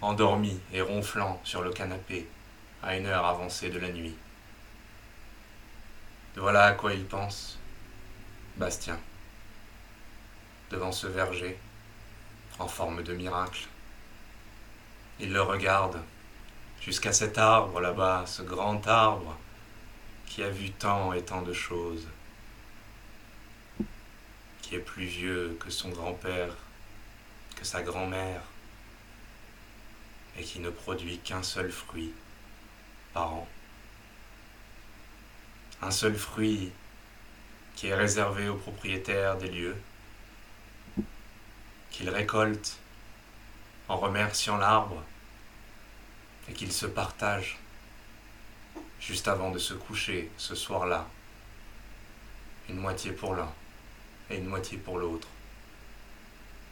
endormi 0.00 0.58
et 0.72 0.80
ronflant 0.80 1.40
sur 1.44 1.62
le 1.62 1.70
canapé 1.70 2.26
à 2.82 2.96
une 2.96 3.06
heure 3.06 3.26
avancée 3.26 3.68
de 3.68 3.78
la 3.78 3.90
nuit. 3.90 4.14
Voilà 6.36 6.64
à 6.64 6.72
quoi 6.72 6.94
il 6.94 7.04
pense, 7.04 7.58
Bastien, 8.56 8.98
devant 10.70 10.92
ce 10.92 11.06
verger 11.06 11.58
en 12.58 12.68
forme 12.68 13.02
de 13.02 13.12
miracle. 13.12 13.66
Il 15.18 15.32
le 15.32 15.42
regarde 15.42 16.00
jusqu'à 16.80 17.12
cet 17.12 17.36
arbre 17.36 17.80
là-bas, 17.80 18.24
ce 18.26 18.42
grand 18.42 18.86
arbre 18.86 19.36
qui 20.26 20.42
a 20.42 20.48
vu 20.48 20.70
tant 20.70 21.12
et 21.12 21.22
tant 21.22 21.42
de 21.42 21.52
choses, 21.52 22.06
qui 24.62 24.76
est 24.76 24.80
plus 24.80 25.04
vieux 25.04 25.58
que 25.60 25.68
son 25.68 25.90
grand-père, 25.90 26.54
sa 27.64 27.82
grand-mère, 27.82 28.42
et 30.38 30.42
qui 30.42 30.60
ne 30.60 30.70
produit 30.70 31.18
qu'un 31.18 31.42
seul 31.42 31.70
fruit 31.70 32.12
par 33.12 33.34
an. 33.34 33.48
Un 35.82 35.90
seul 35.90 36.14
fruit 36.14 36.72
qui 37.74 37.88
est 37.88 37.94
réservé 37.94 38.48
aux 38.48 38.56
propriétaires 38.56 39.36
des 39.38 39.50
lieux, 39.50 39.76
qu'il 41.90 42.10
récolte 42.10 42.78
en 43.88 43.96
remerciant 43.96 44.56
l'arbre 44.56 45.02
et 46.48 46.52
qu'il 46.52 46.72
se 46.72 46.86
partage 46.86 47.58
juste 49.00 49.28
avant 49.28 49.50
de 49.50 49.58
se 49.58 49.74
coucher 49.74 50.30
ce 50.36 50.54
soir-là, 50.54 51.08
une 52.68 52.76
moitié 52.76 53.12
pour 53.12 53.34
l'un 53.34 53.52
et 54.30 54.36
une 54.36 54.46
moitié 54.46 54.78
pour 54.78 54.98
l'autre, 54.98 55.28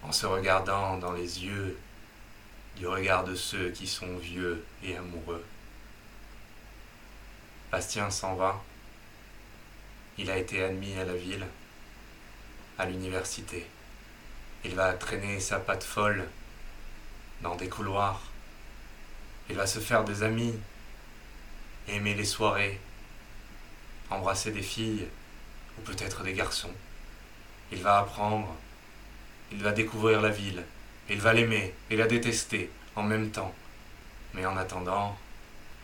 en 0.03 0.13
se 0.13 0.27
regardant 0.27 0.97
dans 0.97 1.13
les 1.13 1.45
yeux 1.45 1.79
du 2.77 2.87
regard 2.87 3.25
de 3.25 3.35
ceux 3.35 3.71
qui 3.71 3.87
sont 3.87 4.17
vieux 4.19 4.65
et 4.85 4.97
amoureux. 4.97 5.45
Bastien 7.71 8.11
s'en 8.11 8.35
va. 8.35 8.63
Il 10.17 10.31
a 10.31 10.39
été 10.39 10.63
admis 10.63 10.97
à 10.99 11.05
la 11.05 11.15
ville, 11.15 11.47
à 12.79 12.87
l'université. 12.87 13.67
Il 14.65 14.75
va 14.75 14.93
traîner 14.95 15.41
sa 15.41 15.59
patte 15.59 15.85
folle 15.85 16.29
dans 17.43 17.57
des 17.57 17.69
couloirs. 17.69 18.23
Il 19.51 19.57
va 19.57 19.67
se 19.67 19.79
faire 19.81 20.05
des 20.05 20.23
amis, 20.23 20.59
aimer 21.89 22.15
les 22.15 22.25
soirées, 22.25 22.81
embrasser 24.11 24.51
des 24.51 24.63
filles 24.63 25.07
ou 25.77 25.83
peut-être 25.83 26.23
des 26.23 26.33
garçons. 26.33 26.73
Il 27.73 27.83
va 27.83 27.99
apprendre, 27.99 28.55
il 29.53 29.63
va 29.63 29.73
découvrir 29.73 30.21
la 30.21 30.31
ville, 30.31 30.65
il 31.09 31.21
va 31.21 31.33
l'aimer 31.33 31.75
et 31.91 31.97
la 31.97 32.07
détester 32.07 32.71
en 32.97 33.03
même 33.03 33.31
temps. 33.31 33.55
Mais 34.35 34.45
en 34.45 34.57
attendant, 34.57 35.17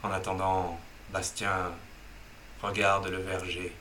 en 0.03 0.11
attendant, 0.11 0.79
Bastien 1.11 1.73
regarde 2.63 3.09
le 3.09 3.19
verger 3.19 3.73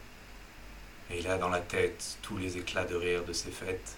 et 1.09 1.19
il 1.19 1.27
a 1.27 1.37
dans 1.37 1.49
la 1.49 1.59
tête 1.59 2.17
tous 2.21 2.37
les 2.37 2.57
éclats 2.57 2.85
de 2.85 2.95
rire 2.95 3.23
de 3.23 3.33
ses 3.33 3.51
fêtes. 3.51 3.97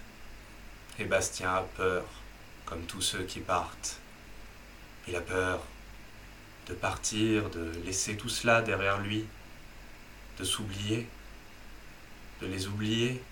Et 0.98 1.04
Bastien 1.04 1.54
a 1.54 1.62
peur, 1.62 2.04
comme 2.64 2.82
tous 2.82 3.02
ceux 3.02 3.22
qui 3.22 3.40
partent. 3.40 3.98
Il 5.06 5.14
a 5.14 5.20
peur 5.20 5.60
de 6.66 6.74
partir, 6.74 7.48
de 7.50 7.72
laisser 7.84 8.16
tout 8.16 8.28
cela 8.28 8.60
derrière 8.60 8.98
lui, 8.98 9.24
de 10.38 10.44
s'oublier, 10.44 11.06
de 12.42 12.46
les 12.46 12.66
oublier, 12.66 13.22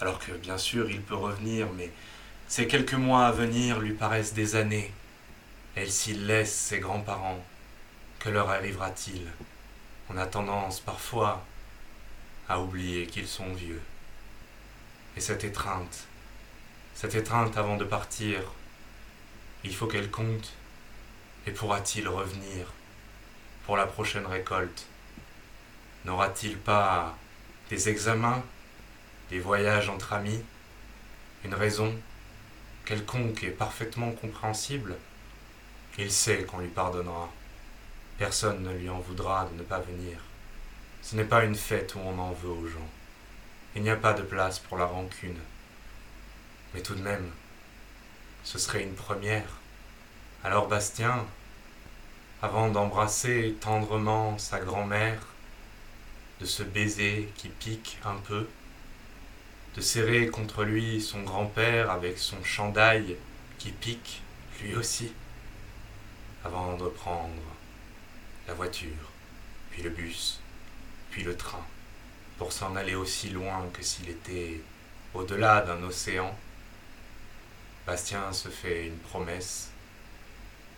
alors 0.00 0.18
que 0.18 0.32
bien 0.32 0.58
sûr 0.58 0.90
il 0.90 1.00
peut 1.00 1.14
revenir, 1.14 1.68
mais 1.76 1.90
ces 2.48 2.66
quelques 2.66 2.94
mois 2.94 3.26
à 3.26 3.32
venir 3.32 3.80
lui 3.80 3.92
paraissent 3.92 4.34
des 4.34 4.56
années. 4.56 4.92
Et 5.76 5.86
s'il 5.86 6.26
laisse 6.26 6.54
ses 6.54 6.78
grands-parents, 6.78 7.44
que 8.20 8.28
leur 8.28 8.50
arrivera-t-il? 8.50 9.26
On 10.08 10.16
a 10.16 10.26
tendance 10.26 10.80
parfois 10.80 11.44
à 12.48 12.60
oublier 12.60 13.06
qu'ils 13.06 13.28
sont 13.28 13.52
vieux. 13.54 13.82
Et 15.16 15.20
cette 15.20 15.44
étreinte, 15.44 16.06
cette 16.94 17.14
étreinte 17.14 17.56
avant 17.56 17.76
de 17.76 17.84
partir, 17.84 18.40
il 19.64 19.74
faut 19.74 19.86
qu'elle 19.86 20.10
compte. 20.10 20.52
Et 21.46 21.50
pourra-t-il 21.50 22.08
revenir 22.08 22.66
pour 23.66 23.76
la 23.76 23.86
prochaine 23.86 24.26
récolte? 24.26 24.86
N'aura-t-il 26.04 26.56
pas 26.56 27.16
des 27.68 27.88
examens, 27.88 28.42
des 29.34 29.40
voyages 29.40 29.88
entre 29.88 30.12
amis, 30.12 30.44
une 31.44 31.54
raison 31.54 31.92
quelconque 32.84 33.42
et 33.42 33.50
parfaitement 33.50 34.12
compréhensible 34.12 34.94
Il 35.98 36.12
sait 36.12 36.44
qu'on 36.44 36.60
lui 36.60 36.68
pardonnera. 36.68 37.28
Personne 38.16 38.62
ne 38.62 38.72
lui 38.72 38.88
en 38.88 39.00
voudra 39.00 39.46
de 39.46 39.58
ne 39.58 39.64
pas 39.64 39.80
venir. 39.80 40.18
Ce 41.02 41.16
n'est 41.16 41.24
pas 41.24 41.42
une 41.42 41.56
fête 41.56 41.96
où 41.96 41.98
on 41.98 42.16
en 42.16 42.30
veut 42.30 42.48
aux 42.48 42.68
gens. 42.68 42.88
Il 43.74 43.82
n'y 43.82 43.90
a 43.90 43.96
pas 43.96 44.12
de 44.12 44.22
place 44.22 44.60
pour 44.60 44.78
la 44.78 44.86
rancune. 44.86 45.40
Mais 46.72 46.82
tout 46.82 46.94
de 46.94 47.02
même, 47.02 47.28
ce 48.44 48.60
serait 48.60 48.84
une 48.84 48.94
première. 48.94 49.50
Alors 50.44 50.68
Bastien, 50.68 51.26
avant 52.40 52.68
d'embrasser 52.68 53.56
tendrement 53.60 54.38
sa 54.38 54.60
grand-mère, 54.60 55.26
de 56.40 56.46
ce 56.46 56.62
baiser 56.62 57.32
qui 57.34 57.48
pique 57.48 57.98
un 58.04 58.14
peu, 58.28 58.46
de 59.76 59.80
serrer 59.80 60.28
contre 60.28 60.64
lui 60.64 61.00
son 61.00 61.22
grand-père 61.22 61.90
avec 61.90 62.18
son 62.18 62.42
chandail 62.44 63.16
qui 63.58 63.70
pique 63.72 64.22
lui 64.62 64.76
aussi, 64.76 65.12
avant 66.44 66.76
de 66.76 66.86
prendre 66.88 67.42
la 68.46 68.54
voiture, 68.54 69.10
puis 69.70 69.82
le 69.82 69.90
bus, 69.90 70.40
puis 71.10 71.22
le 71.22 71.36
train, 71.36 71.64
pour 72.38 72.52
s'en 72.52 72.76
aller 72.76 72.94
aussi 72.94 73.30
loin 73.30 73.68
que 73.72 73.82
s'il 73.82 74.08
était 74.08 74.60
au-delà 75.12 75.60
d'un 75.60 75.82
océan 75.82 76.36
Bastien 77.86 78.32
se 78.32 78.48
fait 78.48 78.86
une 78.86 78.96
promesse. 78.96 79.70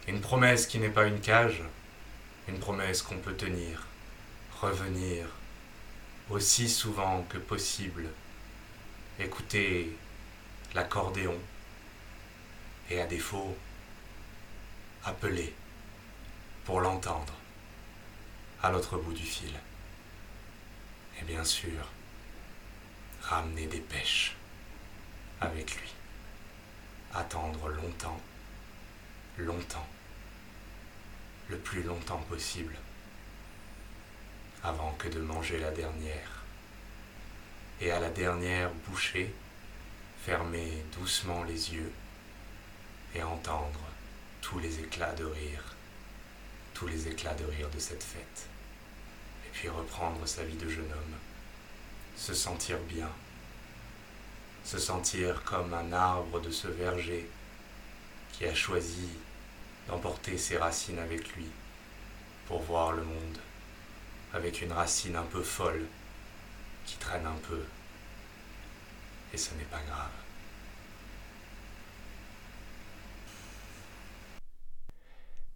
Une 0.09 0.21
promesse 0.21 0.67
qui 0.67 0.81
n'est 0.81 0.89
pas 0.89 1.07
une 1.07 1.21
cage, 1.21 1.63
une 2.49 2.59
promesse 2.59 3.01
qu'on 3.01 3.19
peut 3.19 3.37
tenir, 3.37 3.87
revenir 4.61 5.27
aussi 6.29 6.69
souvent 6.69 7.25
que 7.29 7.39
possible, 7.39 8.09
écouter 9.19 9.97
l'accordéon 10.75 11.39
et 12.91 13.01
à 13.01 13.07
défaut, 13.07 13.57
appeler 15.05 15.55
pour 16.65 16.81
l'entendre. 16.81 17.33
à 18.63 18.71
l'autre 18.71 18.97
bout 18.99 19.13
du 19.13 19.23
fil. 19.23 19.53
Et 21.21 21.25
bien 21.25 21.45
sûr, 21.45 21.89
ramener 23.23 23.67
des 23.67 23.81
pêches 23.81 24.35
avec 25.41 25.77
lui. 25.77 25.93
Attendre 27.15 27.69
longtemps, 27.69 28.21
longtemps, 29.39 29.87
le 31.49 31.59
plus 31.59 31.83
longtemps 31.83 32.25
possible, 32.29 32.77
avant 34.65 34.93
que 34.95 35.09
de 35.09 35.21
manger 35.21 35.59
la 35.59 35.71
dernière. 35.71 36.36
Et 37.81 37.91
à 37.91 38.01
la 38.01 38.09
dernière 38.09 38.71
bouchée, 38.89 39.35
fermer 40.25 40.83
doucement 40.99 41.45
les 41.45 41.75
yeux 41.75 41.93
et 43.15 43.23
entendre 43.23 43.81
tous 44.41 44.59
les 44.59 44.81
éclats 44.81 45.15
de 45.15 45.25
rire, 45.25 45.63
tous 46.73 46.87
les 46.87 47.09
éclats 47.09 47.35
de 47.35 47.45
rire 47.45 47.69
de 47.69 47.79
cette 47.79 48.03
fête, 48.03 48.49
et 49.47 49.51
puis 49.53 49.69
reprendre 49.69 50.27
sa 50.27 50.43
vie 50.43 50.57
de 50.57 50.69
jeune 50.69 50.91
homme, 50.91 51.17
se 52.17 52.33
sentir 52.33 52.79
bien, 52.89 53.11
se 54.65 54.79
sentir 54.79 55.43
comme 55.45 55.75
un 55.75 55.93
arbre 55.93 56.41
de 56.41 56.51
ce 56.51 56.69
verger 56.69 57.29
qui 58.33 58.47
a 58.47 58.55
choisi 58.55 59.09
d'emporter 59.87 60.39
ses 60.39 60.57
racines 60.57 60.99
avec 60.99 61.35
lui 61.37 61.47
pour 62.47 62.63
voir 62.63 62.93
le 62.93 63.05
monde, 63.05 63.39
avec 64.33 64.63
une 64.63 64.73
racine 64.73 65.17
un 65.17 65.23
peu 65.25 65.43
folle 65.43 65.87
qui 66.87 66.97
traîne 66.97 67.27
un 67.27 67.39
peu 67.49 67.63
et 69.33 69.37
ce 69.37 69.55
n'est 69.55 69.65
pas 69.65 69.83
grave. 69.83 70.11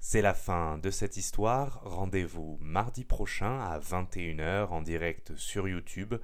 C'est 0.01 0.23
la 0.23 0.35
fin 0.35 0.79
de 0.79 0.91
cette 0.91 1.17
histoire. 1.17 1.81
Rendez-vous 1.85 2.59
mardi 2.61 3.05
prochain 3.05 3.61
à 3.61 3.79
21h 3.79 4.69
en 4.71 4.83
direct 4.83 5.37
sur 5.37 5.69
YouTube 5.69 6.15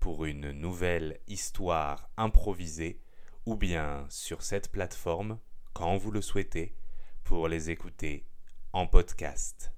pour 0.00 0.24
une 0.24 0.50
nouvelle 0.52 1.20
histoire 1.26 2.08
improvisée 2.16 3.02
ou 3.44 3.56
bien 3.56 4.06
sur 4.08 4.42
cette 4.42 4.72
plateforme 4.72 5.38
quand 5.74 5.96
vous 5.98 6.10
le 6.10 6.22
souhaitez 6.22 6.74
pour 7.22 7.48
les 7.48 7.68
écouter 7.68 8.26
en 8.72 8.86
podcast. 8.86 9.73